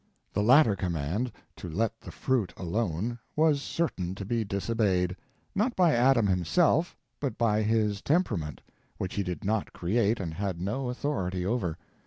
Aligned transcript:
The 0.33 0.41
latter 0.41 0.75
command, 0.75 1.31
to 1.57 1.69
let 1.69 2.01
the 2.01 2.09
fruit 2.11 2.55
alone, 2.57 3.19
was 3.35 3.61
certain 3.61 4.15
to 4.15 4.25
be 4.25 4.43
disobeyed. 4.43 5.15
Not 5.53 5.75
by 5.75 5.93
Adam 5.93 6.25
himself, 6.25 6.95
but 7.19 7.37
by 7.37 7.61
his 7.61 8.01
temperament—which 8.01 9.13
he 9.13 9.21
did 9.21 9.43
not 9.43 9.73
create 9.73 10.19
and 10.19 10.33
had 10.33 10.59
no 10.59 10.89
authority 10.89 11.45
over. 11.45 11.77